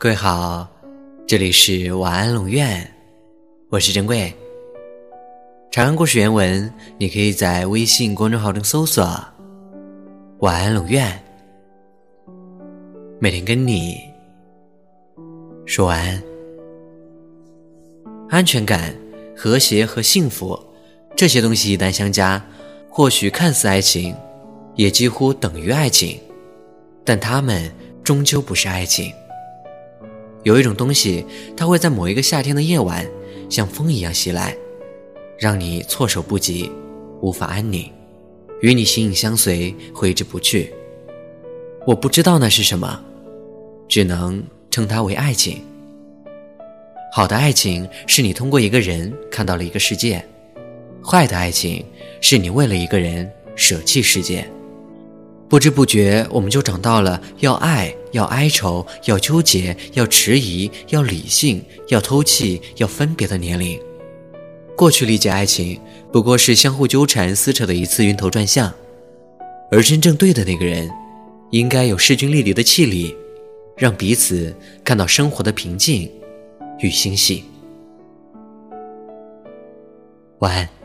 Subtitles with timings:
[0.00, 0.64] 各位好，
[1.26, 2.88] 这里是晚安龙院，
[3.68, 4.32] 我是珍贵。
[5.72, 9.04] 长安故事原文，你可以在微信公众号中搜索
[10.38, 11.20] “晚安龙院”，
[13.18, 13.98] 每天跟你
[15.66, 16.22] 说晚安。
[18.30, 18.94] 安全感、
[19.36, 20.56] 和谐和幸福
[21.16, 22.40] 这些东西一旦相加，
[22.88, 24.14] 或许看似爱情，
[24.76, 26.20] 也几乎等于爱情，
[27.04, 27.68] 但它们
[28.04, 29.12] 终究不是爱情。
[30.44, 31.24] 有一种东西，
[31.56, 33.06] 它会在某一个夏天的夜晚，
[33.48, 34.56] 像风一样袭来，
[35.38, 36.70] 让你措手不及，
[37.20, 37.90] 无法安宁，
[38.60, 40.72] 与你形影相随，挥之不去。
[41.86, 43.02] 我不知道那是什么，
[43.88, 45.60] 只能称它为爱情。
[47.12, 50.24] 好的爱情是你通过一个人看到了一个世界，
[51.02, 51.84] 坏的爱情
[52.20, 54.48] 是你为了一个人舍弃世界。
[55.48, 63.80] 不知不觉，我们就长到了要爱、要哀愁、要纠结、要迟疑、要理性、要偷气、要分别的年龄。
[64.76, 65.80] 过去理解爱情，
[66.12, 68.72] 不过是相互纠缠、撕扯的一次晕头转向，
[69.70, 70.90] 而真正对的那个人，
[71.50, 73.16] 应该有势均力敌的气力，
[73.76, 76.10] 让彼此看到生活的平静
[76.80, 77.42] 与欣喜。
[80.40, 80.77] 晚安。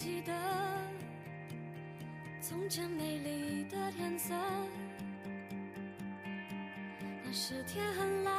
[0.00, 0.32] 记得
[2.40, 4.34] 从前美丽的天色，
[7.22, 8.34] 那时天很蓝，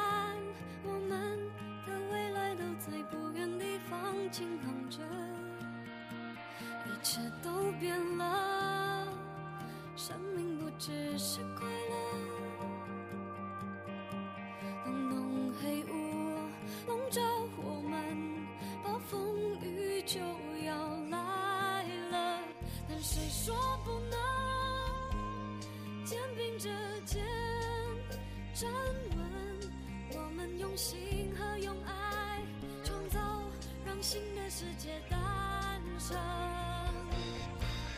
[0.84, 1.38] 我们
[1.86, 4.98] 的未来都在不远地方轻航着，
[6.88, 9.08] 一切都变了，
[9.96, 11.42] 生命不只是
[28.62, 28.70] 站
[29.18, 29.26] 稳？
[30.14, 32.44] 我们用心和用爱
[32.84, 33.20] 创造，
[33.84, 35.20] 让新的世界诞
[35.98, 36.16] 生。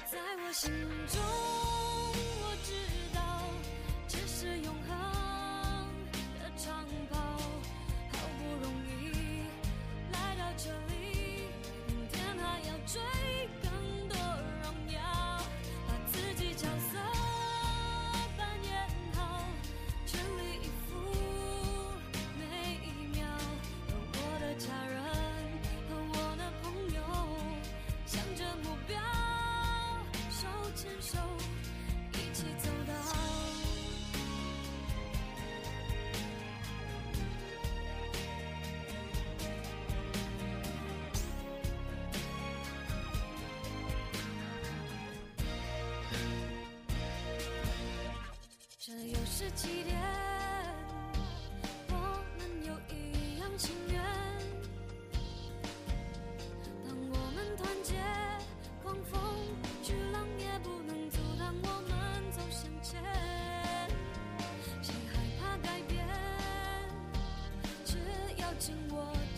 [0.09, 0.71] 在我心
[1.09, 1.19] 中，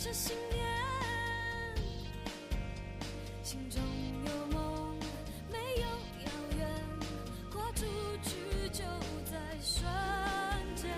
[0.05, 0.63] 这信念，
[3.41, 3.81] 心中
[4.27, 4.99] 有梦，
[5.51, 5.87] 没有
[6.25, 6.69] 遥远，
[7.51, 7.85] 跨出
[8.23, 8.83] 去就
[9.25, 9.83] 在瞬
[10.75, 10.91] 间。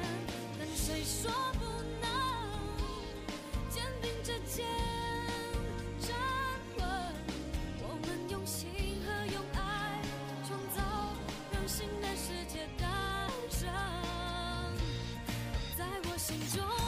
[0.60, 1.64] 但谁说不
[2.02, 2.10] 能
[3.70, 4.66] 肩并着肩
[6.02, 6.14] 站
[6.76, 6.86] 稳？
[7.80, 8.68] 我们用心
[9.06, 10.02] 和用爱
[10.46, 10.82] 创造，
[11.54, 13.70] 让新的世界诞生。
[15.78, 16.87] 在我心中。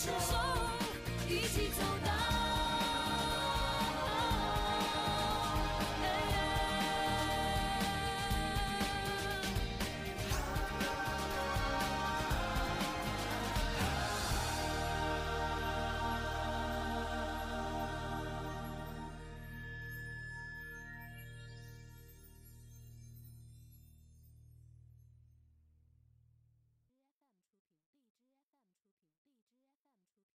[0.00, 0.36] 承受
[1.28, 1.87] 一起走。